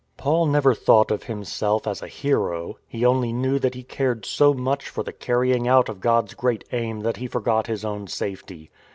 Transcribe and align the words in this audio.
Paul 0.17 0.47
never 0.47 0.73
thought 0.73 1.11
of 1.11 1.25
himself 1.25 1.85
as 1.85 2.01
a 2.01 2.07
hero; 2.07 2.79
he 2.87 3.05
only 3.05 3.31
knew 3.31 3.59
that 3.59 3.75
he 3.75 3.83
cared 3.83 4.25
so 4.25 4.51
much 4.51 4.89
for 4.89 5.03
the 5.03 5.13
carrying 5.13 5.67
out 5.67 5.89
of 5.89 6.01
God's 6.01 6.33
great 6.33 6.63
aim 6.71 7.01
that 7.01 7.17
he 7.17 7.27
forgot 7.27 7.67
his 7.67 7.85
own 7.85 8.07
safety. 8.07 8.71